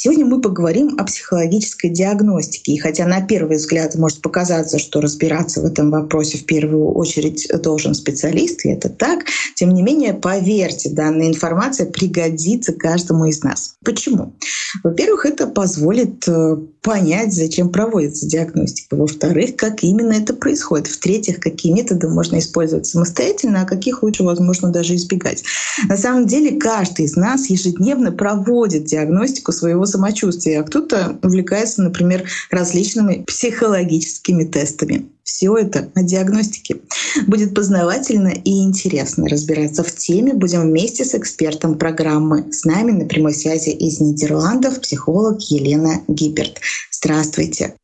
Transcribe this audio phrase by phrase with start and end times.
[0.00, 2.70] Сегодня мы поговорим о психологической диагностике.
[2.70, 7.48] И хотя на первый взгляд может показаться, что разбираться в этом вопросе в первую очередь
[7.64, 9.24] должен специалист, и это так,
[9.56, 13.74] тем не менее, поверьте, данная информация пригодится каждому из нас.
[13.84, 14.36] Почему?
[14.84, 18.94] Во-первых, это позволит э, понять, зачем проводится диагностика.
[18.94, 20.86] Во-вторых, как именно это происходит.
[20.86, 25.42] В-третьих, какие методы можно использовать самостоятельно, а каких лучше, возможно, даже избегать.
[25.88, 32.28] На самом деле, каждый из нас ежедневно проводит диагностику своего самочувствия, а кто-то увлекается, например,
[32.50, 35.08] различными психологическими тестами.
[35.24, 36.80] Все это о диагностике.
[37.26, 40.32] Будет познавательно и интересно разбираться в теме.
[40.32, 42.50] Будем вместе с экспертом программы.
[42.52, 46.60] С нами на прямой связи из Нидерландов психолог Елена Гиберт.
[46.90, 47.74] Здравствуйте.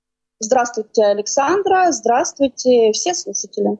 [0.40, 1.92] Здравствуйте, Александра.
[1.92, 3.78] Здравствуйте, все слушатели.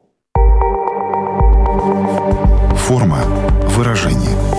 [2.76, 3.24] Форма
[3.76, 4.53] выражения.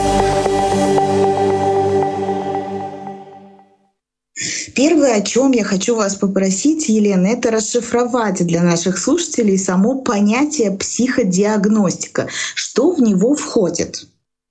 [4.76, 10.72] Первое, о чем я хочу вас попросить, Елена, это расшифровать для наших слушателей само понятие
[10.72, 12.28] психодиагностика.
[12.56, 14.06] Что в него входит?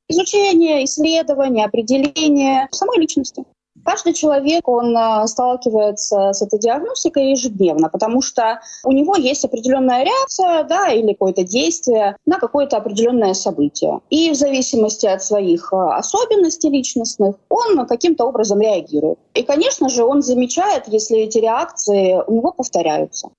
[0.08, 3.44] Изучение, исследование, определение самой личности.
[3.84, 10.04] Каждый человек, он а, сталкивается с этой диагностикой ежедневно, потому что у него есть определенная
[10.04, 14.00] реакция да, или какое-то действие на какое-то определенное событие.
[14.10, 19.18] И в зависимости от своих а, особенностей личностных он каким-то образом реагирует.
[19.34, 23.30] И, конечно же, он замечает, если эти реакции у него повторяются.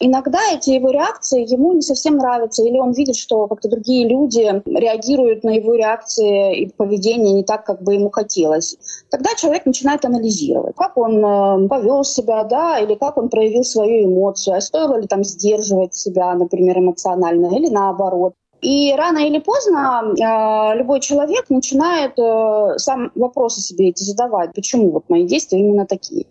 [0.00, 4.62] Иногда эти его реакции ему не совсем нравятся, или он видит, что как-то другие люди
[4.66, 8.76] реагируют на его реакции и поведение не так, как бы ему хотелось.
[9.10, 13.64] Тогда человек начинает начинает анализировать, как он э, повел себя, да, или как он проявил
[13.64, 18.34] свою эмоцию, а стоило ли там сдерживать себя, например, эмоционально, или наоборот.
[18.60, 24.90] И рано или поздно э, любой человек начинает э, сам вопросы себе эти задавать, почему
[24.90, 26.26] вот мои действия именно такие.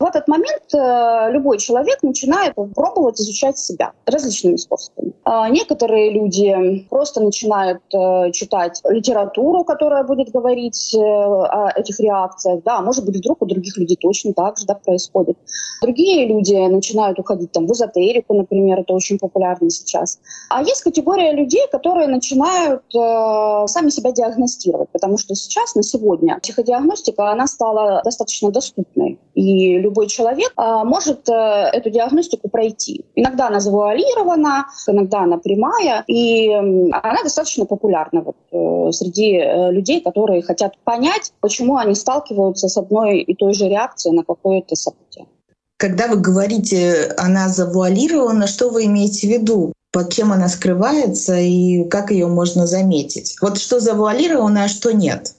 [0.00, 5.12] В этот момент э, любой человек начинает пробовать изучать себя различными способами.
[5.24, 12.60] Э, некоторые люди просто начинают э, читать литературу, которая будет говорить э, о этих реакциях.
[12.64, 15.36] Да, может быть, вдруг у других людей точно так же да, происходит.
[15.80, 20.18] Другие люди начинают уходить там, в эзотерику, например, это очень популярно сейчас.
[20.50, 26.38] А есть категория людей, которые начинают э, сами себя диагностировать, потому что сейчас, на сегодня,
[26.40, 33.04] психодиагностика, она стала достаточно доступной, и любой человек э, может э, эту диагностику пройти.
[33.14, 39.72] Иногда она завуалирована, иногда она прямая, и э, она достаточно популярна вот, э, среди э,
[39.72, 44.74] людей, которые хотят понять, почему они сталкиваются с одной и той же реакцией на какое-то
[44.74, 45.26] событие.
[45.78, 49.72] Когда вы говорите, она завуалирована, что вы имеете в виду?
[49.98, 53.36] Под чем она скрывается и как ее можно заметить.
[53.42, 55.34] Вот что завуалировано, а что нет.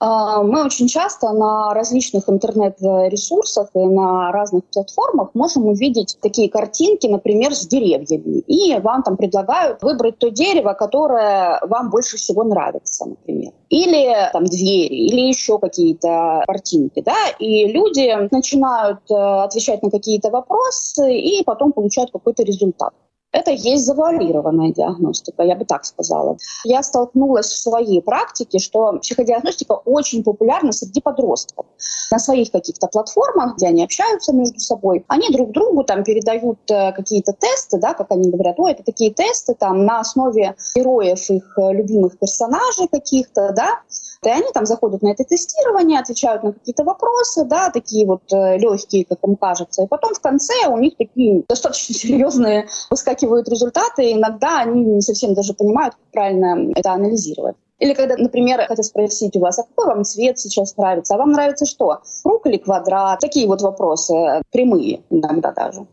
[0.00, 7.06] А, мы очень часто на различных интернет-ресурсах и на разных платформах можем увидеть такие картинки,
[7.06, 8.40] например, с деревьями.
[8.48, 13.52] И вам там предлагают выбрать то дерево, которое вам больше всего нравится, например.
[13.68, 17.02] Или там двери, или еще какие-то картинки.
[17.06, 17.14] Да?
[17.38, 22.92] И люди начинают э, отвечать на какие-то вопросы и потом получают какой-то результат.
[23.32, 26.36] Это есть завуалированная диагностика, я бы так сказала.
[26.64, 31.64] Я столкнулась в своей практике, что психодиагностика очень популярна среди подростков.
[32.10, 36.92] На своих каких-то платформах, где они общаются между собой, они друг другу там передают э,
[36.92, 41.58] какие-то тесты, да, как они говорят, о, это такие тесты там на основе героев их
[41.58, 43.80] э, любимых персонажей каких-то, да,
[44.24, 48.58] и они там заходят на это тестирование, отвечают на какие-то вопросы, да, такие вот э,
[48.58, 49.82] легкие, как им кажется.
[49.82, 55.00] И потом в конце у них такие достаточно серьезные выскакивают результаты, и иногда они не
[55.00, 57.56] совсем даже понимают, как правильно это анализировать.
[57.78, 61.14] Или когда, например, хотят спросить у вас, а какой вам цвет сейчас нравится?
[61.14, 62.00] А вам нравится что?
[62.22, 63.18] Круг или квадрат?
[63.18, 64.14] Такие вот вопросы,
[64.52, 65.86] прямые иногда даже.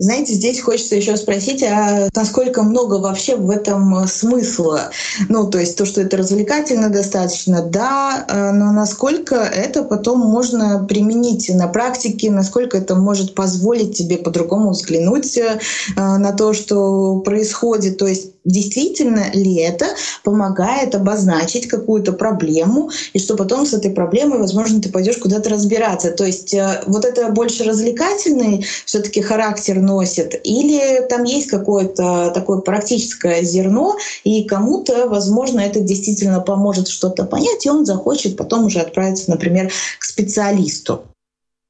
[0.00, 4.90] Знаете, здесь хочется еще спросить, а насколько много вообще в этом смысла?
[5.28, 10.86] Ну, то есть то, что это развлекательно достаточно, да, э, но насколько это потом можно
[10.88, 15.58] применить на практике, насколько это может позволить тебе по-другому взглянуть э,
[15.96, 17.98] на то, что происходит.
[17.98, 19.86] То есть действительно ли это
[20.24, 26.10] помогает обозначить какую-то проблему, и что потом с этой проблемой, возможно, ты пойдешь куда-то разбираться.
[26.10, 32.58] То есть э, вот это больше развлекательный все-таки характер носит, или там есть какое-то такое
[32.58, 38.80] практическое зерно, и кому-то, возможно, это действительно поможет что-то понять, и он захочет потом уже
[38.80, 41.02] отправиться, например, к специалисту.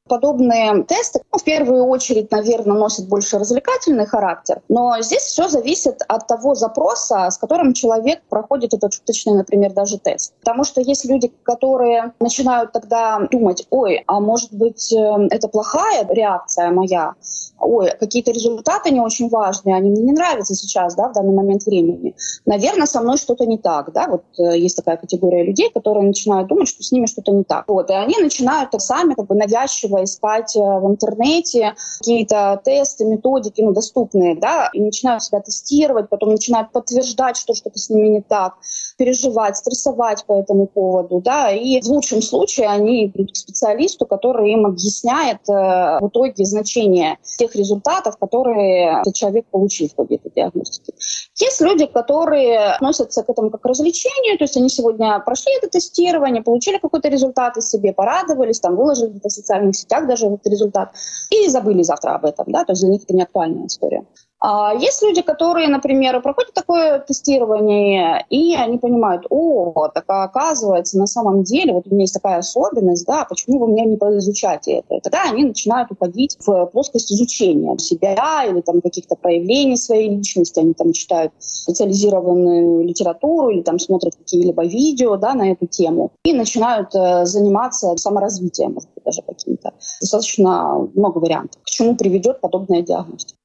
[0.08, 6.02] Подобные тесты, ну, в первую очередь, наверное, носят больше развлекательный характер, но здесь все зависит
[6.08, 10.34] от того запроса, с которым человек проходит этот шуточный, например, даже тест.
[10.40, 16.06] Потому что есть люди, которые начинают тогда думать, ой, а может быть, э, это плохая
[16.08, 17.14] реакция моя,
[17.60, 21.64] ой, какие-то результаты не очень важные, они мне не нравятся сейчас, да, в данный момент
[21.66, 22.14] времени.
[22.46, 26.49] Наверное, со мной что-то не так, да, вот э, есть такая категория людей, которые начинают
[26.49, 27.64] думать, что с ними что-то не так.
[27.69, 33.60] Вот, и они начинают сами как бы навязчиво искать э, в интернете какие-то тесты, методики,
[33.60, 38.20] ну, доступные, да, и начинают себя тестировать, потом начинают подтверждать, что что-то с ними не
[38.20, 38.54] так,
[38.96, 44.52] переживать, стрессовать по этому поводу, да, и в лучшем случае они идут к специалисту, который
[44.52, 50.92] им объясняет э, в итоге значение тех результатов, которые этот человек получил в диагностики.
[51.40, 55.69] Есть люди, которые относятся к этому как к развлечению, то есть они сегодня прошли это
[55.69, 60.46] тестирование, получили какой-то результат из себе, порадовались, там, выложили это в социальных сетях даже этот
[60.46, 60.94] результат,
[61.31, 64.05] и забыли завтра об этом, да, то есть для них это не актуальная история.
[64.40, 71.06] А есть люди, которые, например, проходят такое тестирование, и они понимают, о, так оказывается, на
[71.06, 74.96] самом деле, вот у меня есть такая особенность, да, почему вы меня не поизучаете это?
[74.96, 80.61] И тогда они начинают уходить в плоскость изучения себя или там каких-то проявлений своей личности,
[80.61, 86.32] они там читают специализированную литературу или там смотрят какие-либо видео, да, на эту тему, и
[86.32, 89.73] начинают э, заниматься саморазвитием, может быть, даже каким-то.
[90.00, 93.38] Достаточно много вариантов, к чему приведет подобная диагностика.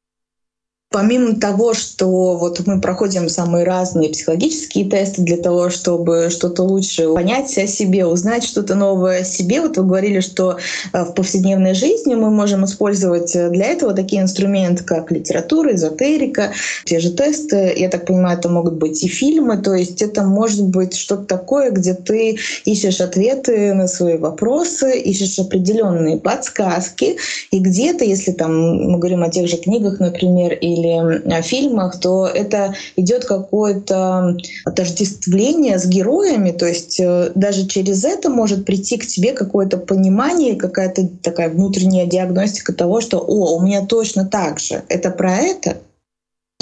[0.93, 7.11] Помимо того, что вот мы проходим самые разные психологические тесты для того, чтобы что-то лучше
[7.11, 10.59] понять о себе, узнать что-то новое о себе, вот вы говорили, что
[10.93, 16.51] э, в повседневной жизни мы можем использовать для этого такие инструменты, как литература, эзотерика,
[16.85, 17.73] те же тесты.
[17.75, 21.71] Я так понимаю, это могут быть и фильмы, то есть это может быть что-то такое,
[21.71, 27.17] где ты ищешь ответы на свои вопросы, ищешь определенные подсказки,
[27.49, 32.27] и где-то, если там мы говорим о тех же книгах, например, или или фильмах, то
[32.27, 39.05] это идет какое-то отождествление с героями, то есть э, даже через это может прийти к
[39.05, 44.83] тебе какое-то понимание, какая-то такая внутренняя диагностика того, что «О, у меня точно так же».
[44.89, 45.77] Это про это?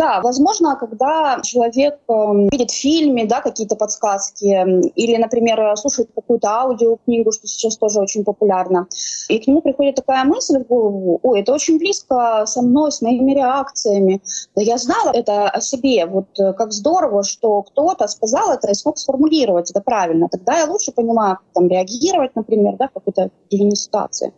[0.01, 6.47] Да, возможно, когда человек эм, видит в фильме да, какие-то подсказки или, например, слушает какую-то
[6.49, 8.87] аудиокнигу, что сейчас тоже очень популярно,
[9.29, 13.03] и к нему приходит такая мысль в голову, ой, это очень близко со мной, с
[13.03, 14.23] моими реакциями.
[14.55, 18.73] Да я знала это о себе, вот э, как здорово, что кто-то сказал это и
[18.73, 20.29] смог сформулировать это правильно.
[20.31, 24.33] Тогда я лучше понимаю, там реагировать, например, да, в какой-то ситуации.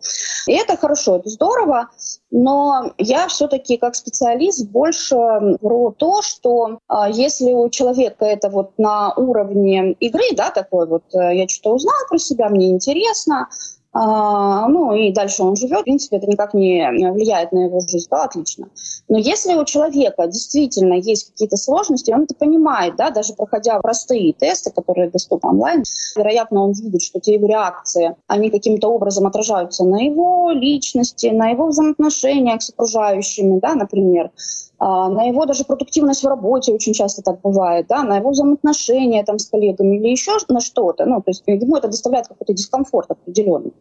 [0.48, 1.90] И это хорошо, это здорово,
[2.34, 5.16] но я все-таки как специалист больше
[5.62, 11.04] про то, что а, если у человека это вот на уровне игры, да, такой вот,
[11.14, 13.50] э, я что-то узнал про себя, мне интересно,
[13.94, 18.24] ну и дальше он живет, в принципе, это никак не влияет на его жизнь, да,
[18.24, 18.68] отлично.
[19.08, 24.34] Но если у человека действительно есть какие-то сложности, он это понимает, да, даже проходя простые
[24.34, 25.84] тесты, которые доступны онлайн,
[26.16, 31.50] вероятно, он видит, что те его реакции, они каким-то образом отражаются на его личности, на
[31.50, 34.32] его взаимоотношениях с окружающими, да, например,
[34.73, 39.24] а, на его даже продуктивность в работе очень часто так бывает, да, на его взаимоотношения
[39.24, 43.12] там, с коллегами или еще на что-то, ну, то есть ему это доставляет какой-то дискомфорт
[43.12, 43.74] определенный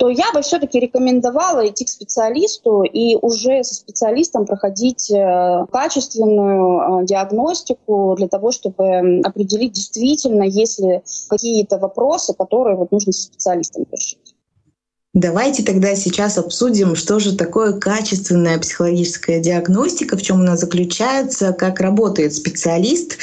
[0.00, 7.02] то я бы все-таки рекомендовала идти к специалисту и уже со специалистом проходить э, качественную
[7.02, 13.24] э, диагностику для того, чтобы определить действительно, есть ли какие-то вопросы, которые вот нужно со
[13.24, 14.29] специалистом решить.
[15.12, 21.80] Давайте тогда сейчас обсудим, что же такое качественная психологическая диагностика, в чем она заключается, как
[21.80, 23.18] работает специалист.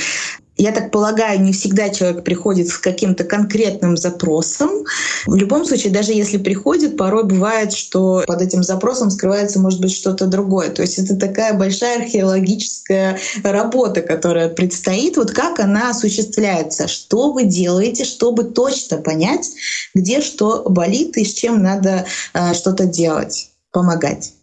[0.57, 4.85] Я так полагаю, не всегда человек приходит с каким-то конкретным запросом.
[5.27, 9.93] В любом случае, даже если приходит, порой бывает, что под этим запросом скрывается, может быть,
[9.93, 10.69] что-то другое.
[10.71, 15.17] То есть это такая большая археологическая работа, которая предстоит.
[15.17, 16.87] Вот как она осуществляется?
[16.87, 19.51] Что вы делаете, чтобы точно понять,
[19.93, 24.33] где что болит и с чем надо э, что-то делать, помогать?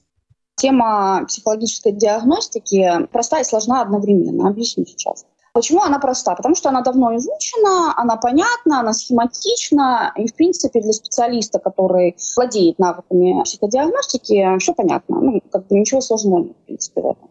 [0.57, 4.49] Тема психологической диагностики проста и сложна одновременно.
[4.49, 5.25] Объясню сейчас.
[5.55, 6.35] Почему она проста?
[6.35, 12.17] Потому что она давно изучена, она понятна, она схематична, и, в принципе, для специалиста, который
[12.35, 15.21] владеет навыками психодиагностики, все понятно.
[15.21, 17.31] Ну, как бы ничего сложного в принципе, в этом.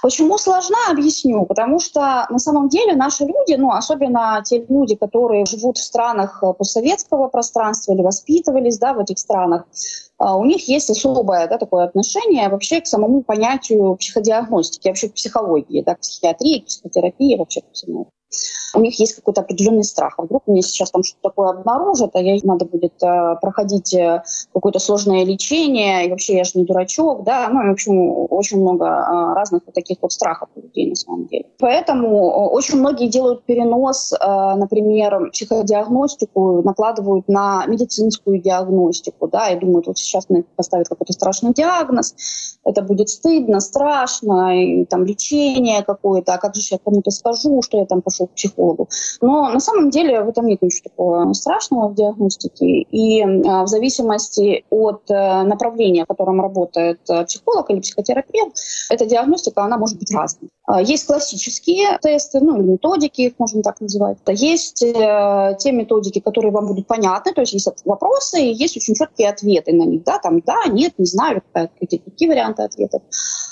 [0.00, 1.44] Почему сложна, объясню.
[1.44, 6.42] Потому что на самом деле наши люди, ну, особенно те люди, которые живут в странах
[6.56, 9.66] постсоветского пространства или воспитывались да, в этих странах,
[10.20, 15.82] у них есть особое да, такое отношение вообще к самому понятию психодиагностики, вообще к психологии,
[15.82, 18.10] да, к психиатрии, к психотерапии, вообще ко всему
[18.74, 20.14] у них есть какой-то определенный страх.
[20.18, 24.22] А вдруг мне сейчас там что-то такое обнаружат, а я надо будет э, проходить э,
[24.52, 28.86] какое-то сложное лечение, и вообще я же не дурачок, да, ну, в общем, очень много
[28.86, 31.46] э, разных вот таких вот страхов у людей на самом деле.
[31.58, 34.16] Поэтому очень многие делают перенос, э,
[34.56, 41.52] например, психодиагностику накладывают на медицинскую диагностику, да, и думают, вот сейчас мне поставят какой-то страшный
[41.52, 42.14] диагноз,
[42.64, 47.78] это будет стыдно, страшно, и там лечение какое-то, а как же я кому-то скажу, что
[47.78, 48.88] я там пошел к психологу.
[49.20, 52.82] Но на самом деле в этом нет ничего такого страшного в диагностике.
[52.90, 58.56] И а, в зависимости от э, направления, в котором работает э, психолог или психотерапевт,
[58.90, 60.50] эта диагностика, она может быть разной.
[60.70, 64.18] А, есть классические тесты, ну или методики, их можно так называть.
[64.28, 68.94] Есть э, те методики, которые вам будут понятны, то есть есть вопросы, и есть очень
[68.94, 70.04] четкие ответы на них.
[70.04, 73.02] Да, там да, нет, не знаю, какие, какие варианты ответов.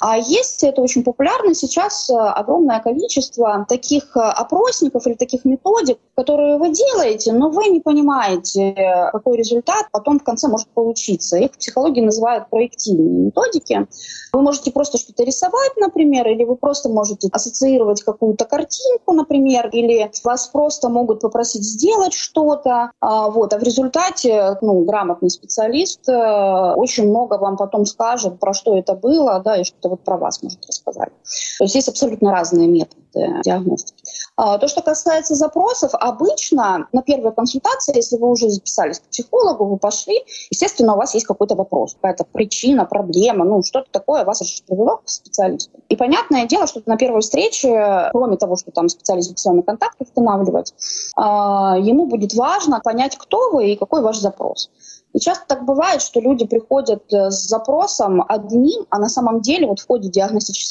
[0.01, 6.73] А есть, это очень популярно сейчас, огромное количество таких опросников или таких методик, которые вы
[6.73, 11.37] делаете, но вы не понимаете, какой результат потом в конце может получиться.
[11.37, 13.89] Их в психологии называют проективные методики.
[14.33, 20.11] Вы можете просто что-то рисовать, например, или вы просто можете ассоциировать какую-то картинку, например, или
[20.25, 22.91] вас просто могут попросить сделать что-то.
[23.01, 28.53] А, вот, а в результате ну, грамотный специалист э, очень много вам потом скажет, про
[28.55, 30.78] что это было, да, и что-то вот про вас может рассказать.
[30.93, 32.99] То есть есть абсолютно разные методы
[33.45, 34.03] диагностики.
[34.37, 39.65] А, то, что касается запросов, обычно на первой консультации, если вы уже записались к психологу,
[39.65, 44.41] вы пошли, естественно, у вас есть какой-то вопрос, какая-то причина, проблема, ну, что-то такое вас
[44.67, 45.81] привело к специалисту.
[45.89, 50.01] И понятное дело, что на первой встрече, кроме того, что там специалист с вами контакт
[50.01, 50.75] устанавливать,
[51.17, 54.71] а, ему будет важно понять, кто вы и какой ваш запрос.
[55.15, 59.67] И часто так бывает, что люди приходят э, с запросом одним, а на самом деле
[59.67, 60.11] вот в ходе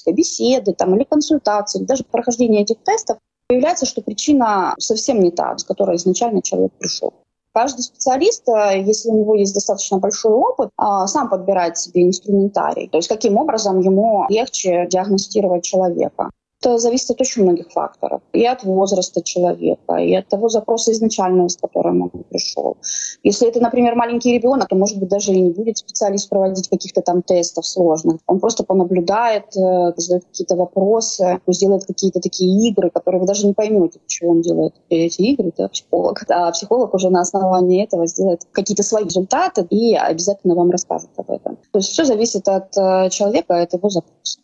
[0.07, 3.17] диагностической беседы там, или консультации, или даже прохождения этих тестов
[3.49, 7.13] Выявляется, что причина совсем не та, с которой изначально человек пришел.
[7.53, 12.89] Каждый специалист, э, если у него есть достаточно большой опыт, а, сам подбирает себе инструментарий.
[12.89, 16.29] То есть каким образом ему легче диагностировать человека.
[16.59, 18.21] Это зависит от очень многих факторов.
[18.33, 22.77] И от возраста человека, и от того запроса изначального, с которым он пришел.
[23.23, 27.01] Если это, например, маленький ребенок, то, может быть, даже и не будет специалист проводить каких-то
[27.01, 28.21] там тестов сложных.
[28.25, 33.53] Он просто понаблюдает, э, задает какие-то вопросы, сделает какие-то такие игры, которые вы даже не
[33.53, 36.23] поймете, почему он делает эти игры, это психолог.
[36.29, 41.29] А психолог уже на основании этого сделает какие-то свои результаты и обязательно вам расскажет об
[41.29, 41.57] этом.
[41.71, 44.39] То есть все зависит от э, человека, от его запроса.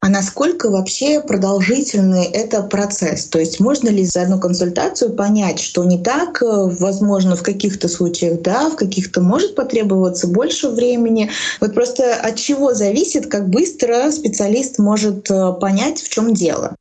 [0.00, 3.26] А насколько вообще продолжительный это процесс?
[3.26, 8.40] То есть можно ли за одну консультацию понять, что не так, возможно, в каких-то случаях
[8.42, 11.30] да, в каких-то может потребоваться больше времени.
[11.60, 16.76] Вот просто от чего зависит, как быстро специалист может э, понять, в чем дело?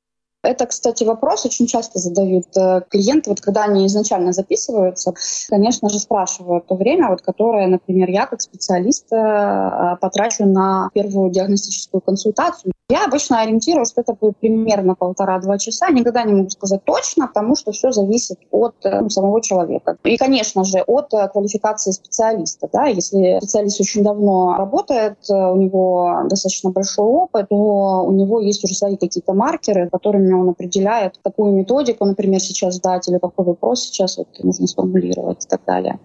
[0.48, 5.14] Это, кстати, вопрос очень часто задают э, клиенты, вот когда они изначально записываются,
[5.50, 11.32] конечно же, спрашивают то время, вот, которое, например, я как специалист э, потрачу на первую
[11.32, 12.72] диагностическую консультацию.
[12.90, 15.90] Я обычно ориентирую, что это будет примерно полтора-два часа.
[15.90, 19.98] Никогда не могу сказать точно, потому что все зависит от э, ну, самого человека.
[20.06, 22.70] И, конечно же, от квалификации специалиста.
[22.72, 22.86] Да?
[22.86, 28.76] Если специалист очень давно работает, у него достаточно большой опыт, то у него есть уже
[28.76, 34.18] свои какие-то маркеры, которыми он определяет, какую методику, например, сейчас дать или какой вопрос сейчас
[34.18, 36.00] вот нужно сформулировать и так далее.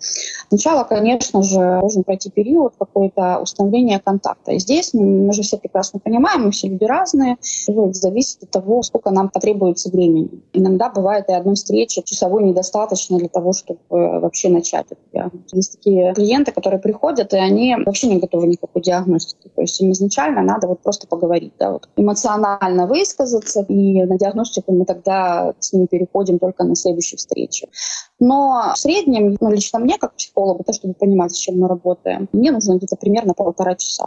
[0.49, 4.53] Сначала, конечно же, должен пройти период какое-то установления контакта.
[4.53, 7.37] И здесь мы же все прекрасно понимаем, мы все люди разные,
[7.67, 10.43] и вот зависит от того, сколько нам потребуется времени.
[10.53, 14.87] Иногда бывает и одной встречи часовой недостаточно для того, чтобы вообще начать.
[15.53, 19.51] Есть такие клиенты, которые приходят, и они вообще не готовы никакой диагностики.
[19.55, 24.73] То есть им изначально надо вот просто поговорить, да, вот эмоционально высказаться и на диагностику
[24.73, 27.69] мы тогда с ним переходим только на следующей встрече.
[28.21, 32.29] Но в среднем, ну, лично мне, как психологу, то, чтобы понимать, с чем мы работаем,
[32.33, 34.07] мне нужно где-то примерно полтора часа.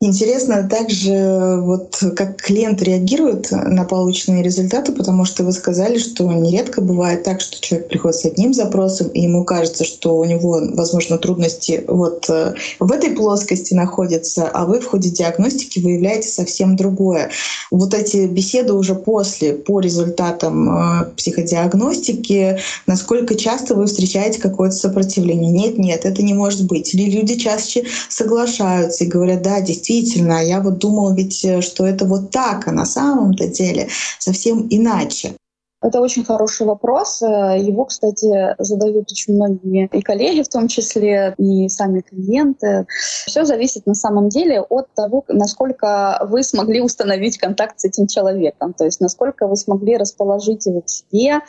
[0.00, 6.80] Интересно также, вот как клиент реагирует на полученные результаты, потому что вы сказали, что нередко
[6.80, 11.18] бывает так, что человек приходит с одним запросом, и ему кажется, что у него, возможно,
[11.18, 17.30] трудности вот э, в этой плоскости находятся, а вы в ходе диагностики выявляете совсем другое.
[17.72, 25.50] Вот эти беседы уже после, по результатам э, психодиагностики, насколько часто вы встречаете какое-то сопротивление?
[25.50, 26.94] Нет, нет, это не может быть.
[26.94, 31.86] Или люди чаще соглашаются и говорят, да, действительно, действительно, я вот думала ведь, э, что
[31.86, 35.37] это вот так, а на самом-то деле совсем иначе.
[35.80, 37.22] Это очень хороший вопрос.
[37.22, 42.86] Э, его, кстати, задают очень многие и коллеги, в том числе, и сами клиенты.
[43.26, 48.72] Все зависит на самом деле от того, насколько вы смогли установить контакт с этим человеком,
[48.72, 51.40] то есть насколько вы смогли расположить его к себе,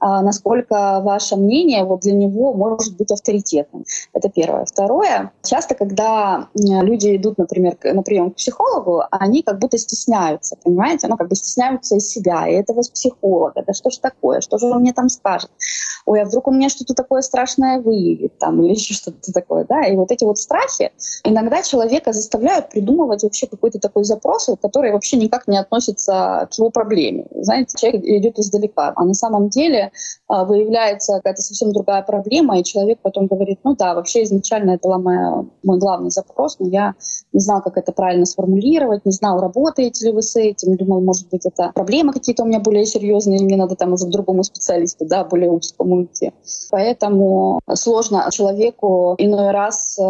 [0.00, 3.84] а насколько ваше мнение вот для него может быть авторитетным.
[4.12, 4.64] Это первое.
[4.64, 5.30] Второе.
[5.44, 11.06] Часто, когда люди идут, например, на прием к психологу, они как будто стесняются, понимаете?
[11.06, 14.80] Ну, как бы стесняются из себя, и этого психолога, что ж такое, что же он
[14.80, 15.50] мне там скажет,
[16.06, 19.84] ой, а вдруг он мне что-то такое страшное выявит там, или еще что-то такое, да,
[19.84, 20.92] и вот эти вот страхи
[21.24, 26.70] иногда человека заставляют придумывать вообще какой-то такой запрос, который вообще никак не относится к его
[26.70, 27.26] проблеме.
[27.34, 29.92] Знаете, человек идет издалека, а на самом деле
[30.28, 34.88] а, выявляется какая-то совсем другая проблема, и человек потом говорит, ну да, вообще изначально это
[34.88, 36.94] был моя, мой главный запрос, но я
[37.32, 41.28] не знал, как это правильно сформулировать, не знал, работаете ли вы с этим, думал, может
[41.28, 45.06] быть, это проблемы какие-то у меня более серьезные, мне надо там уже к другому специалисту,
[45.06, 46.32] да, более узкому идти.
[46.70, 50.02] Поэтому сложно человеку иной раз э,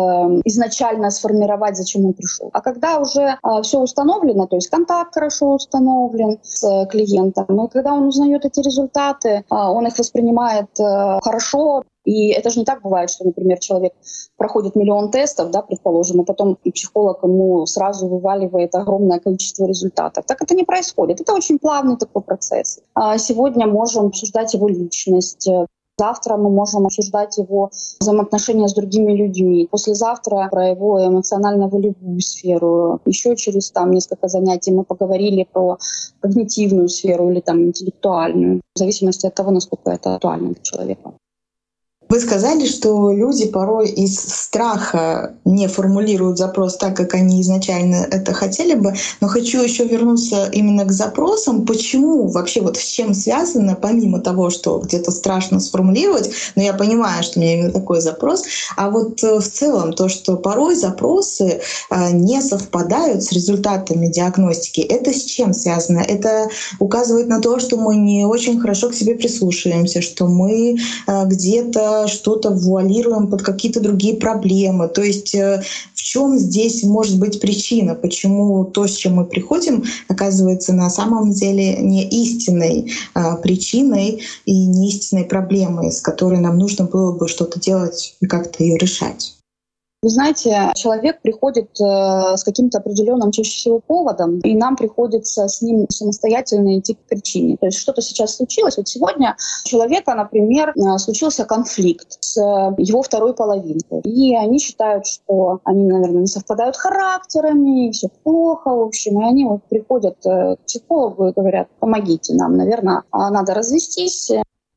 [0.45, 2.51] изначально сформировать, зачем он пришел.
[2.53, 7.95] А когда уже э, все установлено, то есть контакт хорошо установлен с клиентом, и когда
[7.95, 12.83] он узнает эти результаты, э, он их воспринимает э, хорошо, и это же не так
[12.83, 13.93] бывает, что, например, человек
[14.37, 20.25] проходит миллион тестов, да, предположим, а потом и психолог ему сразу вываливает огромное количество результатов.
[20.25, 21.21] Так это не происходит.
[21.21, 22.81] Это очень плавный такой процесс.
[22.95, 25.49] А сегодня можем обсуждать его личность,
[25.99, 27.71] Завтра мы можем обсуждать его
[28.01, 29.67] взаимоотношения с другими людьми.
[29.71, 33.01] Послезавтра про его эмоционально-волевую сферу.
[33.07, 35.79] Еще через там несколько занятий мы поговорили про
[36.21, 41.15] когнитивную сферу или там интеллектуальную, в зависимости от того, насколько это актуально для человека.
[42.09, 48.33] Вы сказали, что люди порой из страха не формулируют запрос так, как они изначально это
[48.33, 48.95] хотели бы.
[49.21, 51.67] Но хочу еще вернуться именно к запросам.
[51.67, 57.23] Почему вообще вот с чем связано, помимо того, что где-то страшно сформулировать, но я понимаю,
[57.25, 58.45] что у меня именно такой запрос,
[58.77, 64.81] а вот э, в целом то, что порой запросы э, не совпадают с результатами диагностики,
[64.81, 65.99] это с чем связано?
[65.99, 70.77] Это указывает на то, что мы не очень хорошо к себе прислушиваемся, что мы
[71.07, 71.27] э,
[72.07, 74.89] что-то вуалируем под какие-то другие проблемы.
[74.89, 75.63] То есть э,
[75.95, 81.33] в чем здесь может быть причина, почему то, с чем мы приходим, оказывается на самом
[81.33, 87.29] деле не истинной а, причиной и не истинной проблемой, с которой нам нужно было бы
[87.29, 89.36] что-то делать и как-то ее решать.
[90.07, 95.61] Вы знаете, человек приходит э, с каким-то определенным чаще всего поводом, и нам приходится с
[95.63, 97.57] ним самостоятельно идти к причине.
[97.57, 98.77] То есть что-то сейчас случилось.
[98.77, 102.37] Вот сегодня у человека, например, э, случился конфликт с
[102.79, 104.03] его второй половинкой.
[104.05, 109.21] И они считают, что они, наверное, не совпадают характерами, все плохо, в общем.
[109.21, 114.31] И они вот приходят э, к психологу и говорят, помогите нам, наверное, надо развестись,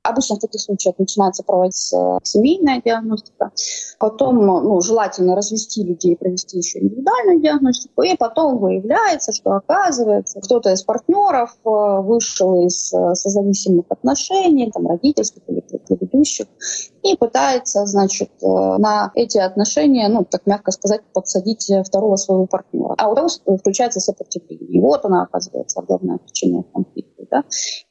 [0.09, 3.51] Обычно в таких случаях начинается проводиться семейная диагностика.
[3.99, 8.01] Потом ну, желательно развести людей, провести еще индивидуальную диагностику.
[8.01, 14.87] И потом выявляется, что оказывается, кто-то из партнеров э, вышел из э, созависимых отношений, там,
[14.87, 16.47] родительских или предыдущих,
[17.03, 22.95] и пытается, значит, э, на эти отношения, ну, так мягко сказать, подсадить второго своего партнера.
[22.97, 24.69] А у того включается сопротивление.
[24.69, 27.43] И вот она оказывается главная причина конфликта да?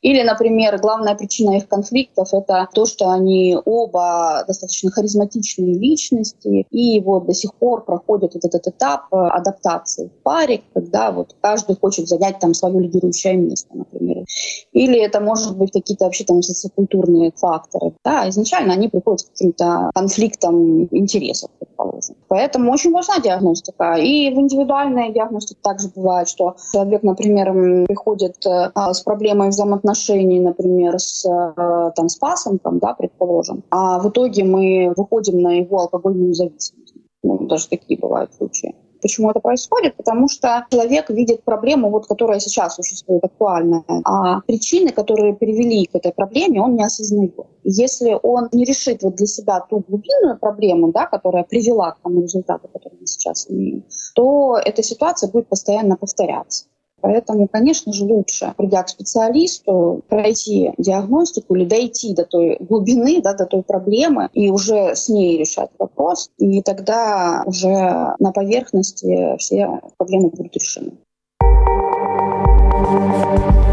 [0.03, 7.01] Или, например, главная причина их конфликтов— это то, что они оба достаточно харизматичные личности, и
[7.01, 11.77] вот до сих пор проходят вот этот этап э, адаптации в паре, когда вот каждый
[11.77, 14.25] хочет занять там свое лидирующее место, например.
[14.73, 17.95] Или это может быть какие-то вообще там социокультурные факторы.
[18.05, 18.29] Да?
[18.29, 22.17] Изначально они приходят к каким-то конфликтам интересов, предположим.
[22.29, 23.95] Поэтому очень важна диагностика.
[23.95, 30.41] И в индивидуальной диагностике также бывает, что человек, например, приходит э, с проблемой проблемой взаимоотношений,
[30.41, 35.79] например, с, э, там, с пасынком, да, предположим, а в итоге мы выходим на его
[35.81, 36.95] алкогольную зависимость.
[37.23, 38.75] Ну, даже такие бывают случаи.
[39.03, 39.97] Почему это происходит?
[39.97, 45.95] Потому что человек видит проблему, вот, которая сейчас существует, актуальная, а причины, которые привели к
[45.95, 47.35] этой проблеме, он не осознает.
[47.65, 52.23] Если он не решит вот для себя ту глубинную проблему, да, которая привела к тому
[52.23, 56.65] результату, который мы сейчас имеем, то эта ситуация будет постоянно повторяться.
[57.01, 63.35] Поэтому, конечно же, лучше, придя к специалисту, пройти диагностику или дойти до той глубины, да,
[63.35, 66.31] до той проблемы и уже с ней решать вопрос.
[66.39, 70.93] И тогда уже на поверхности все проблемы будут решены.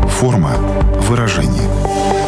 [0.10, 0.52] Форма
[1.08, 2.25] выражения.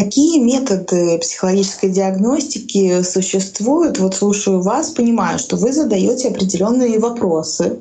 [0.00, 3.98] Какие методы психологической диагностики существуют?
[3.98, 7.76] Вот слушаю вас, понимаю, что вы задаете определенные вопросы,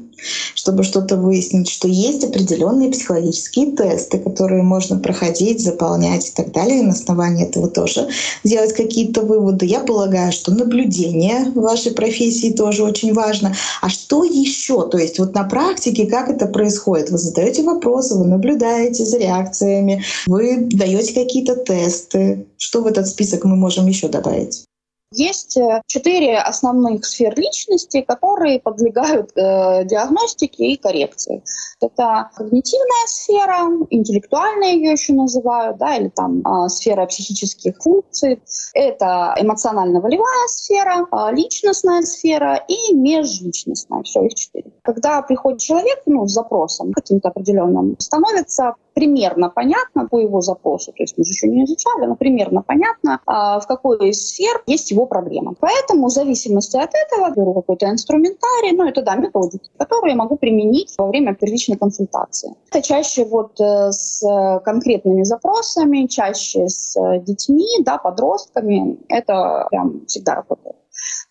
[0.56, 6.80] чтобы что-то выяснить, что есть определенные психологические тесты, которые можно проходить, заполнять и так далее,
[6.80, 8.08] и на основании этого тоже
[8.44, 9.66] делать какие-то выводы.
[9.66, 13.56] Я полагаю, что наблюдение в вашей профессии тоже очень важно.
[13.82, 14.88] А что еще?
[14.88, 17.10] То есть вот на практике как это происходит?
[17.10, 22.46] Вы задаете вопросы, вы наблюдаете за реакциями, вы даете какие-то тесты.
[22.58, 24.69] Что в этот список мы можем еще добавить?
[25.12, 31.44] Есть э, четыре основных сфер личности, которые подлегают э, диагностике и коррекции.
[31.82, 38.40] Это когнитивная сфера, интеллектуальная ее еще называют, да, или там э, сфера психических функций.
[38.76, 44.04] Это эмоционально-волевая сфера, э, личностная сфера и межличностная.
[44.04, 44.72] Все, их четыре.
[44.84, 51.04] Когда приходит человек ну, с запросом каким-то определенным, становится примерно понятно по его запросу, то
[51.04, 54.92] есть мы же еще не изучали, но примерно понятно, а, в какой из сфер есть
[54.92, 55.54] его проблема.
[55.60, 60.96] Поэтому в зависимости от этого беру какой-то инструментарий, ну это да, методики, которые могу применить
[60.98, 62.54] во время первичной консультации.
[62.72, 64.22] Это чаще вот э, с
[64.66, 68.98] конкретными запросами, чаще с детьми, да, подростками.
[69.08, 70.76] Это прям всегда работает.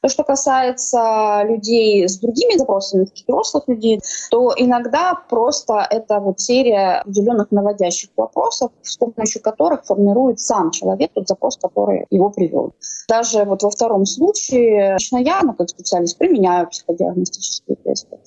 [0.01, 7.01] То, что касается людей с другими запросами, взрослых людей, то иногда просто это вот серия
[7.01, 12.75] определенных наводящих вопросов, с помощью которых формирует сам человек тот запрос, который его привел.
[13.09, 18.19] Даже вот во втором случае лично я, ну, как специалист, применяю психодиагностические тесты.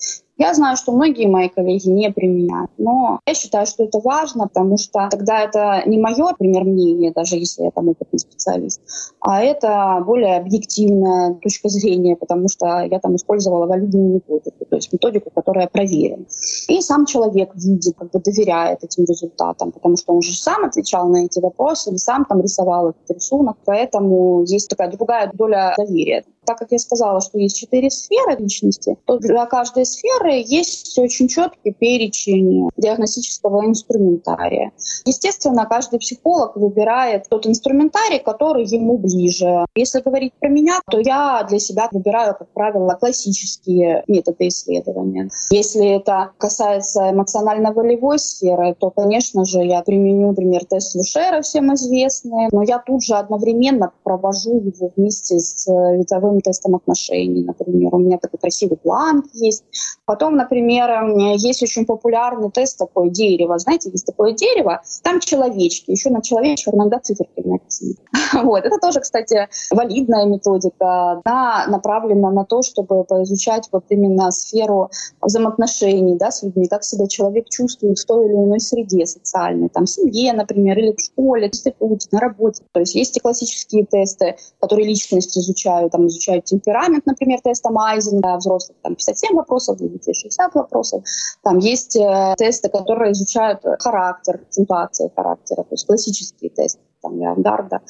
[0.42, 4.76] Я знаю, что многие мои коллеги не применяют, но я считаю, что это важно, потому
[4.76, 8.80] что тогда это не мое, например, мнение, даже если я там опытный специалист,
[9.20, 14.92] а это более объективная точка зрения, потому что я там использовала валидную методику, то есть
[14.92, 16.24] методику, которая проверена.
[16.66, 21.08] И сам человек видит, как бы доверяет этим результатам, потому что он же сам отвечал
[21.08, 26.24] на эти вопросы или сам там рисовал этот рисунок, поэтому есть такая другая доля доверия.
[26.44, 31.28] Так как я сказала, что есть четыре сферы личности, то для каждой сферы есть очень
[31.28, 34.72] четкий перечень диагностического инструментария.
[35.04, 39.64] Естественно, каждый психолог выбирает тот инструментарий, который ему ближе.
[39.76, 45.30] Если говорить про меня, то я для себя выбираю, как правило, классические методы исследования.
[45.50, 52.48] Если это касается эмоционально-волевой сферы, то, конечно же, я применю, например, тест Лушера, всем известный,
[52.50, 57.94] но я тут же одновременно провожу его вместе с видовым новым тестом отношений, например.
[57.94, 59.64] У меня такой красивый план есть.
[60.04, 61.04] Потом, например,
[61.36, 63.58] есть очень популярный тест такой дерево.
[63.58, 67.94] Знаете, есть такое дерево, там человечки, еще на человечках иногда циферки написаны.
[68.42, 68.64] Вот.
[68.64, 71.20] Это тоже, кстати, валидная методика.
[71.24, 74.90] Она направлена на то, чтобы поизучать вот именно сферу
[75.20, 79.84] взаимоотношений да, с людьми, как себя человек чувствует в той или иной среде социальной, там,
[79.84, 82.62] в семье, например, или в школе, в институте, на работе.
[82.72, 87.78] То есть есть и классические тесты, которые личность изучают, там, изучают изучают темперамент, например, тестом
[87.78, 91.04] Айзенга, взрослых там 57 вопросов, для детей 60 вопросов.
[91.42, 97.80] Там есть э, тесты, которые изучают характер, акцентуацию характера, то есть классические тесты, там, Леонгарда.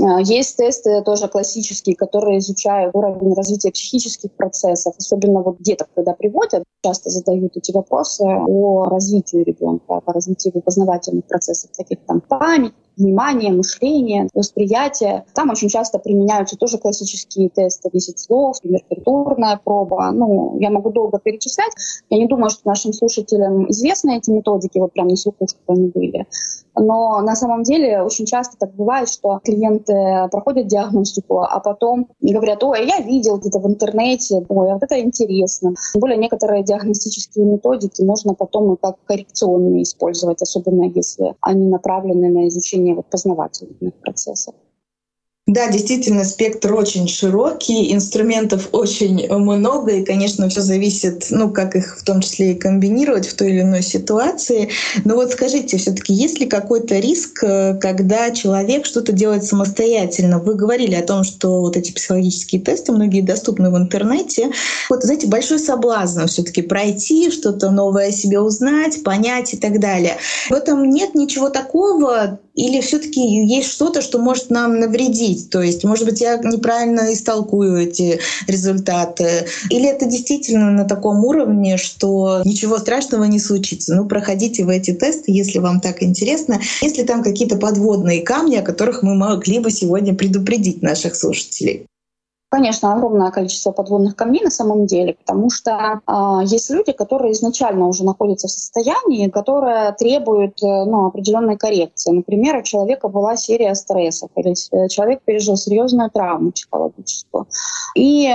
[0.00, 6.12] Э, есть тесты тоже классические, которые изучают уровень развития психических процессов, особенно вот деток, когда
[6.12, 12.74] приводят, часто задают эти вопросы о развитии ребенка, по развитию познавательных процессов, таких там память,
[12.98, 15.24] внимание, мышление, восприятие.
[15.34, 20.10] Там очень часто применяются тоже классические тесты 10 слов, например, культурная проба.
[20.12, 21.72] Ну, я могу долго перечислять.
[22.10, 25.88] Я не думаю, что нашим слушателям известны эти методики, вот прям на слуху, чтобы они
[25.88, 26.26] были.
[26.78, 32.62] Но на самом деле очень часто так бывает, что клиенты проходят диагностику, а потом говорят,
[32.64, 35.74] ой, я видел где-то в интернете, ой, а вот это интересно.
[35.92, 42.28] Тем более некоторые диагностические методики можно потом и как коррекционные использовать, особенно если они направлены
[42.30, 44.54] на изучение вот познавательных процессов.
[45.48, 51.98] Да, действительно, спектр очень широкий, инструментов очень много, и, конечно, все зависит, ну, как их
[51.98, 54.68] в том числе и комбинировать в той или иной ситуации.
[55.06, 60.38] Но вот скажите, все-таки есть ли какой-то риск, э, когда человек что-то делает самостоятельно?
[60.38, 64.50] Вы говорили о том, что вот эти психологические тесты, многие доступны в интернете.
[64.90, 70.18] Вот, знаете, большой соблазн все-таки пройти, что-то новое себе узнать, понять и так далее.
[70.50, 75.37] В этом нет ничего такого, или все-таки есть что-то, что может нам навредить?
[75.46, 79.46] То есть, может быть, я неправильно истолкую эти результаты?
[79.70, 83.94] Или это действительно на таком уровне, что ничего страшного не случится?
[83.94, 86.60] Ну, проходите в эти тесты, если вам так интересно.
[86.82, 91.86] Если там какие-то подводные камни, о которых мы могли бы сегодня предупредить наших слушателей.
[92.50, 97.86] Конечно, огромное количество подводных камней на самом деле, потому что э, есть люди, которые изначально
[97.86, 102.10] уже находятся в состоянии, которое требует э, ну, определенной коррекции.
[102.10, 107.48] Например, у человека была серия стрессов, или э, человек пережил серьезную травму психологическую.
[107.94, 108.30] И э,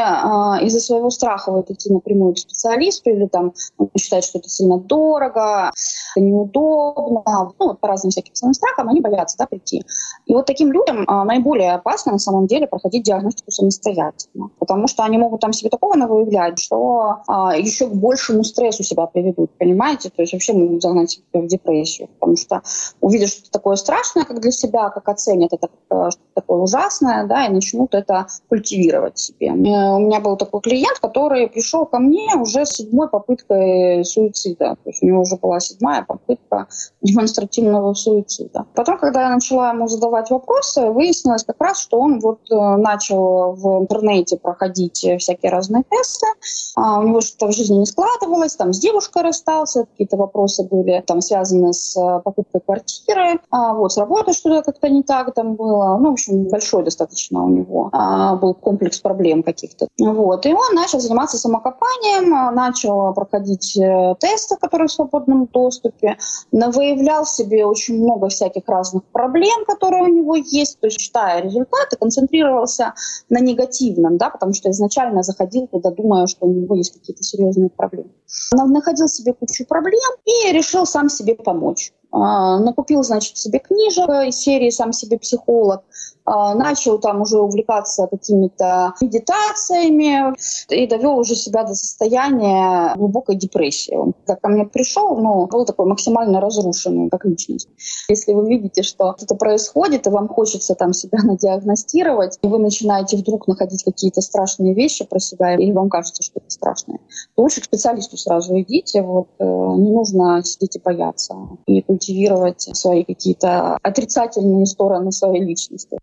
[0.66, 4.78] из-за своего страха вот идти напрямую к специалисту, или там он считает, что это сильно
[4.78, 5.72] дорого,
[6.16, 7.24] это неудобно,
[7.58, 9.84] ну, по разным всяким своим страхам, они боятся да, прийти.
[10.28, 14.50] И вот таким людям э, наиболее опасно на самом деле проходить диагностику самостоятельно самостоятельно.
[14.60, 19.06] Потому что они могут там себе такого навыявлять, что а, еще к большему стрессу себя
[19.06, 20.10] приведут, понимаете?
[20.10, 22.10] То есть вообще могут загнать себя в депрессию.
[22.20, 22.62] Потому что
[23.02, 27.46] увидят что-то такое страшное, как для себя, как оценят это как что-то такое ужасное, да,
[27.46, 29.52] и начнут это культивировать себе.
[29.52, 34.78] У меня был такой клиент, который пришел ко мне уже с седьмой попыткой суицида.
[34.84, 36.68] То есть у него уже была седьмая попытка
[37.02, 38.66] демонстративного суицида.
[38.76, 43.54] Потом, когда я начала ему задавать вопросы, выяснилось как раз, что он вот э, начал
[43.54, 46.28] в интернете проходить э, всякие разные тесты.
[46.76, 51.04] А у него что-то в жизни не складывалось, там с девушкой расстался, какие-то вопросы были
[51.06, 55.56] там связаны с э, покупкой квартиры, а вот с работой что-то как-то не так там
[55.56, 55.98] было.
[55.98, 59.88] Ну, в общем, большой достаточно у него а, был комплекс проблем каких-то.
[60.00, 60.46] Вот.
[60.46, 66.18] И он начал заниматься самокопанием, а, начал проходить э, тесты, которые в свободном доступе,
[66.52, 71.98] выявлял себе очень много всяких разных проблем, которые у него есть, то есть читая результаты,
[71.98, 72.94] концентрировался
[73.30, 77.24] на негативных негативном, да, потому что изначально заходил туда, думая, что у него есть какие-то
[77.24, 78.10] серьезные проблемы.
[78.58, 81.94] Он находил себе кучу проблем и решил сам себе помочь.
[82.12, 85.84] А, накупил, значит, себе книжек из серии «Сам себе психолог»,
[86.26, 90.34] начал там уже увлекаться какими-то медитациями
[90.70, 93.96] и довел уже себя до состояния глубокой депрессии.
[93.96, 97.70] Он когда ко мне пришел, ну, был такой максимально разрушенный как личность.
[98.10, 103.18] Если вы видите, что что-то происходит, и вам хочется там себя надиагностировать, и вы начинаете
[103.18, 107.00] вдруг находить какие-то страшные вещи про себя, или вам кажется, что это страшное,
[107.36, 109.02] то лучше к специалисту сразу идите.
[109.02, 115.98] Вот, э, не нужно сидеть и бояться, и культивировать свои какие-то отрицательные стороны своей личности.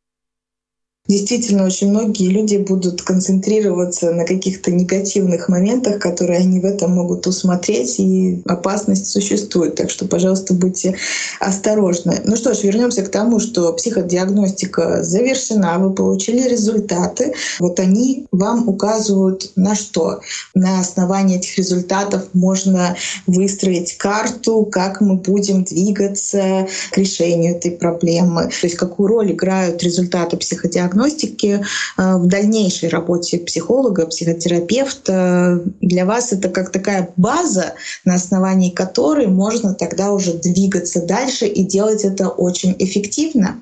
[1.11, 7.27] Действительно, очень многие люди будут концентрироваться на каких-то негативных моментах, которые они в этом могут
[7.27, 9.75] усмотреть, и опасность существует.
[9.75, 10.95] Так что, пожалуйста, будьте
[11.41, 12.21] осторожны.
[12.23, 17.35] Ну что ж, вернемся к тому, что психодиагностика завершена, вы получили результаты.
[17.59, 20.21] Вот они вам указывают на что?
[20.55, 22.95] На основании этих результатов можно
[23.27, 28.45] выстроить карту, как мы будем двигаться к решению этой проблемы.
[28.45, 31.65] То есть какую роль играют результаты психодиагностики диагностики
[31.97, 35.63] э, в дальнейшей работе психолога, психотерапевта.
[35.81, 41.65] Для вас это как такая база, на основании которой можно тогда уже двигаться дальше и
[41.65, 43.61] делать это очень эффективно.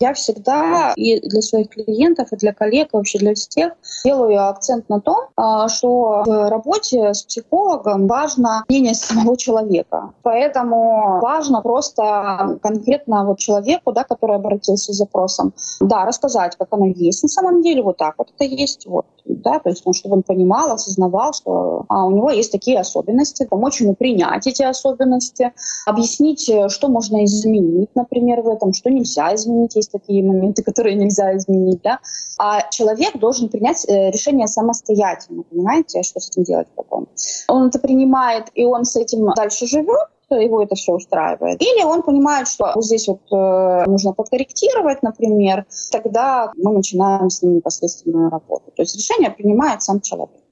[0.00, 4.88] Я всегда и для своих клиентов, и для коллег, и вообще для всех делаю акцент
[4.88, 10.12] на том, а, что в работе с психологом важно мнение самого человека.
[10.22, 16.86] Поэтому важно просто конкретно вот человеку, да, который обратился с запросом, да, рассказать, как оно
[16.86, 20.16] есть на самом деле, вот так вот это есть, вот, да, то есть, ну, чтобы
[20.16, 25.52] он понимал, осознавал, что а, у него есть такие особенности, помочь ему принять эти особенности,
[25.86, 31.36] объяснить, что можно изменить, например, в этом, что нельзя изменить, есть такие моменты, которые нельзя
[31.36, 32.00] изменить, да,
[32.38, 37.08] а человек должен принять э, решение самостоятельно, понимаете, что с этим делать потом.
[37.48, 41.60] Он это принимает, и он с этим дальше живет, его это все устраивает.
[41.62, 47.42] Или он понимает, что вот здесь вот э, нужно подкорректировать, например, тогда мы начинаем с
[47.42, 48.72] ним непосредственную работу.
[48.74, 50.44] То есть решение принимает сам человек.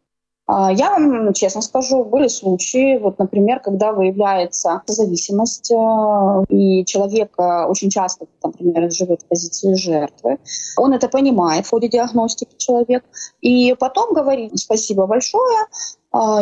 [0.47, 7.33] А, я вам честно скажу, были случаи, вот, например, когда выявляется зависимость, э, и человек
[7.39, 10.39] э, очень часто, например, живет в позиции жертвы.
[10.77, 13.05] Он это понимает в ходе диагностики человек,
[13.41, 15.67] и потом говорит спасибо большое,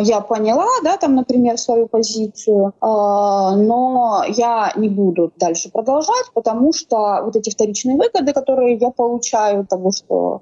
[0.01, 6.73] я поняла, да, там, например, свою позицию, а, но я не буду дальше продолжать, потому
[6.73, 10.39] что вот эти вторичные выгоды, которые я получаю от того, что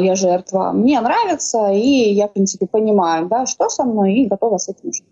[0.00, 4.58] я жертва, мне нравятся, и я, в принципе, понимаю, да, что со мной, и готова
[4.58, 5.04] с этим жить.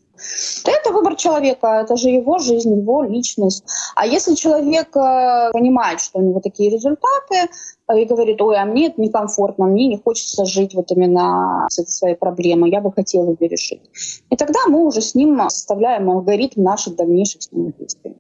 [0.64, 3.64] Это выбор человека, это же его жизнь, его личность.
[3.94, 7.48] А если человек э, понимает, что у него такие результаты,
[7.96, 11.90] и говорит, ой, а мне это некомфортно, мне не хочется жить вот именно с этой
[11.90, 13.82] своей проблемой, я бы хотела ее решить.
[14.30, 18.16] И тогда мы уже с ним составляем алгоритм наших дальнейших с ним действий.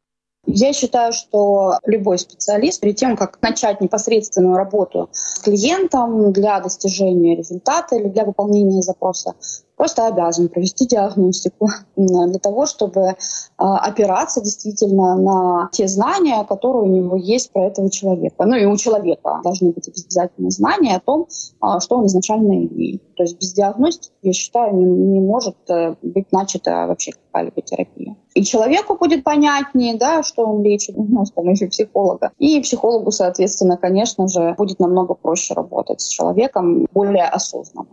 [0.50, 7.36] Я считаю, что любой специалист перед тем, как начать непосредственную работу с клиентом для достижения
[7.36, 9.34] результата или для выполнения запроса,
[9.78, 13.14] просто обязан провести диагностику для того, чтобы
[13.56, 18.44] а, опираться действительно на те знания, которые у него есть про этого человека.
[18.44, 21.28] Ну и у человека должны быть обязательно знания о том,
[21.60, 23.02] а, что он изначально имеет.
[23.14, 28.16] То есть без диагностики, я считаю, не, может э, быть начата вообще какая-либо терапия.
[28.34, 32.32] И человеку будет понятнее, да, что он лечит ну, с помощью психолога.
[32.38, 37.88] И психологу, соответственно, конечно же, будет намного проще работать с человеком более осознанно.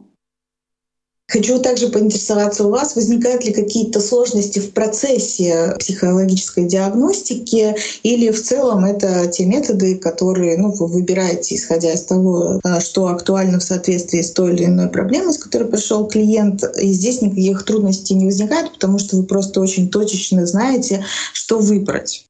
[1.28, 8.44] Хочу также поинтересоваться у вас, возникают ли какие-то сложности в процессе психологической диагностики или в
[8.44, 13.64] целом это те методы, которые ну, вы выбираете, исходя из того, э, что актуально в
[13.64, 18.26] соответствии с той или иной проблемой, с которой пришел клиент, и здесь никаких трудностей не
[18.26, 22.28] возникает, потому что вы просто очень точечно знаете, что выбрать.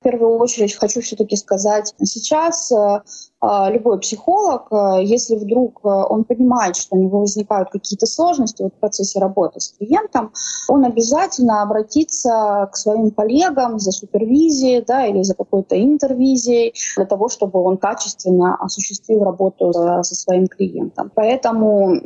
[0.00, 3.02] В первую очередь хочу все-таки сказать, сейчас э,
[3.42, 8.72] любой психолог, э, если вдруг э, он понимает, что у него возникают какие-то сложности в
[8.80, 10.32] процессе работы с клиентом,
[10.68, 17.28] он обязательно обратится к своим коллегам за супервизией да, или за какой-то интервизией для того,
[17.28, 21.10] чтобы он качественно осуществил работу со своим клиентом.
[21.14, 21.96] Поэтому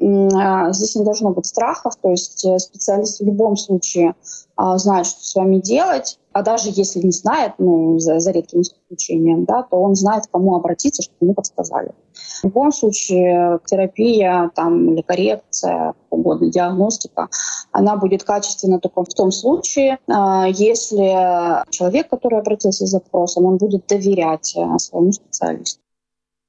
[0.73, 4.15] здесь не должно быть страхов, то есть специалист в любом случае
[4.57, 8.61] а, знает, что с вами делать, а даже если не знает, ну, за, за редким
[8.61, 11.93] исключением, да, то он знает, к кому обратиться, чтобы ему подсказали.
[12.43, 17.31] В любом случае терапия там, или коррекция, угодно, диагностика,
[17.73, 23.57] она будет качественна только в том случае, а, если человек, который обратился с запросом, он
[23.57, 25.81] будет доверять э, своему специалисту.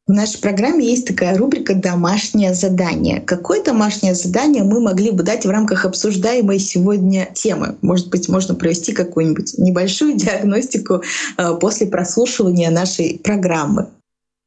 [0.08, 3.20] В нашей программе есть такая рубрика «Домашнее задание».
[3.20, 7.76] Какое домашнее задание мы могли бы дать в рамках обсуждаемой сегодня темы?
[7.82, 11.02] Может быть, можно провести какую-нибудь небольшую диагностику
[11.38, 13.90] э, после прослушивания нашей программы?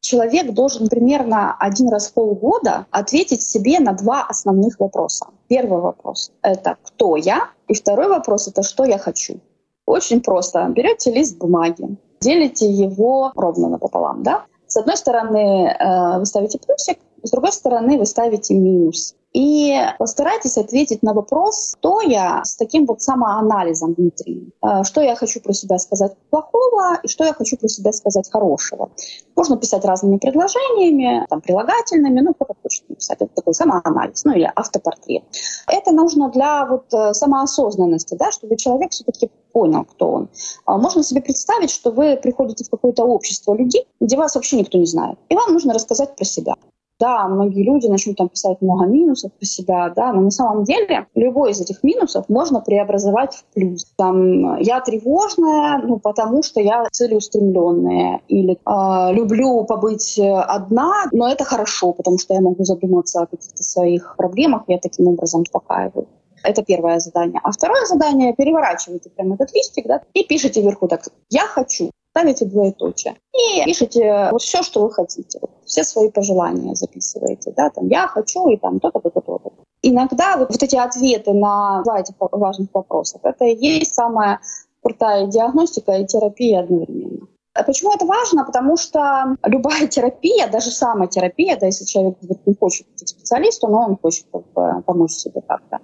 [0.00, 5.26] Человек должен примерно один раз в полгода ответить себе на два основных вопроса.
[5.48, 9.40] Первый вопрос— это «Кто я?» И второй вопрос— это «Что я хочу?».
[9.84, 10.66] Очень просто.
[10.74, 14.46] Берете лист бумаги, делите его ровно напополам, да?
[14.70, 19.16] С одной стороны, э, вы ставите плюсик, с другой стороны, вы ставите минус.
[19.32, 24.52] И постарайтесь ответить на вопрос, кто я с таким вот самоанализом внутри.
[24.62, 28.30] Э, что я хочу про себя сказать плохого и что я хочу про себя сказать
[28.30, 28.90] хорошего.
[29.34, 33.18] Можно писать разными предложениями, там, прилагательными, ну, кто хочет написать.
[33.20, 35.24] Это такой самоанализ, ну, или автопортрет.
[35.66, 40.28] Это нужно для вот э, самоосознанности, да, чтобы человек все-таки понял, кто он.
[40.64, 44.78] А можно себе представить, что вы приходите в какое-то общество людей, где вас вообще никто
[44.78, 46.54] не знает, и вам нужно рассказать про себя.
[47.00, 51.06] Да, многие люди начнут там писать много минусов про себя, да, но на самом деле
[51.14, 53.86] любой из этих минусов можно преобразовать в плюс.
[53.96, 61.44] Там я тревожная, ну потому что я целеустремленная, или э, люблю побыть одна, но это
[61.44, 66.06] хорошо, потому что я могу задуматься о каких-то своих проблемах, я таким образом успокаиваю.
[66.42, 67.40] Это первое задание.
[67.42, 72.44] А второе задание— переворачивайте прямо этот листик да, и пишите вверху так «Я хочу» ставите
[72.44, 75.38] двоеточие и пишите вот все, что вы хотите.
[75.40, 79.52] Вот все свои пожелания записываете, да, там я хочу и там то-то, то-то, то-то.
[79.82, 84.40] Иногда вот, вот эти ответы на два этих важных вопросов, это и есть самая
[84.82, 87.28] крутая диагностика и терапия одновременно.
[87.52, 88.44] А почему это важно?
[88.44, 93.86] Потому что любая терапия, даже самая терапия, да, если человек не хочет быть специалистом, но
[93.86, 95.80] он хочет как бы, помочь себе как-то,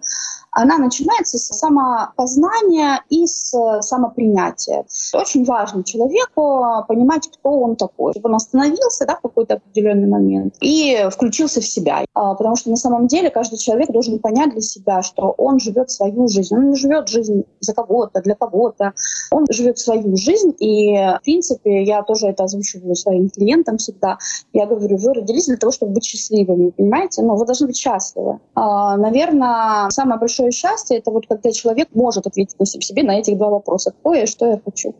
[0.57, 4.87] она начинается с самопознания и с самопринятия.
[5.12, 10.55] Очень важно человеку понимать, кто он такой, чтобы он остановился да, в какой-то определенный момент
[10.62, 12.05] и включился в себя.
[12.14, 15.90] А, потому что на самом деле каждый человек должен понять для себя, что он живет
[15.90, 16.55] свою жизнь.
[16.57, 18.95] Он не живет жизнь за кого-то, для кого-то.
[19.31, 20.55] Он живет свою жизнь.
[20.59, 24.16] И, в принципе, я тоже это озвучиваю своим клиентам всегда.
[24.55, 27.21] Я говорю, вы родились для того, чтобы быть счастливыми, понимаете?
[27.21, 28.40] Но ну, вы должны быть счастливы.
[28.55, 33.37] А, наверное, самое большое счастье— это вот когда человек может ответить на себе на этих
[33.37, 33.93] два вопроса.
[33.93, 34.95] Кто я что я хочу.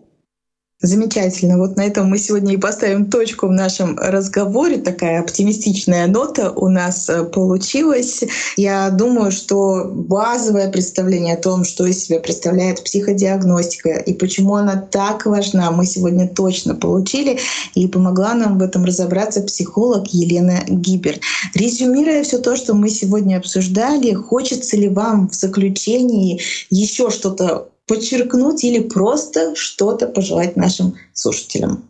[0.83, 1.57] Замечательно.
[1.57, 4.77] Вот на этом мы сегодня и поставим точку в нашем разговоре.
[4.77, 8.23] Такая оптимистичная нота у нас э, получилась.
[8.59, 14.77] Я думаю, что базовое представление о том, что из себя представляет психодиагностика и почему она
[14.77, 17.39] так важна, мы сегодня точно получили.
[17.75, 21.21] И помогла нам в этом разобраться психолог Елена Гибер.
[21.55, 28.64] Резюмируя все то, что мы сегодня обсуждали, хочется ли вам в заключении еще что-то подчеркнуть
[28.64, 31.88] или просто что-то пожелать нашим слушателям?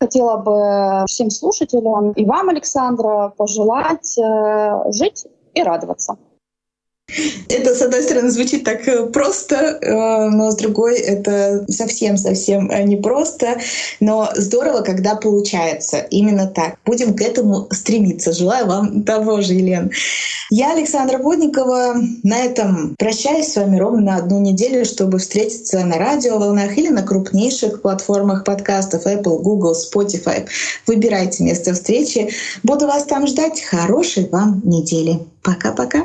[0.00, 6.16] Хотела бы всем слушателям и вам, Александра, пожелать э, жить и радоваться.
[7.48, 12.82] Это, с одной стороны, звучит так э, просто, э, но с другой это совсем-совсем э,
[12.84, 13.58] непросто.
[14.00, 16.76] Но здорово, когда получается именно так.
[16.84, 18.32] Будем к этому стремиться.
[18.32, 19.90] Желаю вам того же, Елен.
[20.50, 25.98] Я, Александра Водникова, на этом прощаюсь с вами ровно на одну неделю, чтобы встретиться на
[25.98, 30.46] радиоволнах или на крупнейших платформах подкастов Apple, Google, Spotify.
[30.86, 32.30] Выбирайте место встречи.
[32.62, 33.62] Буду вас там ждать.
[33.62, 35.20] Хорошей вам недели.
[35.42, 36.04] Пока-пока.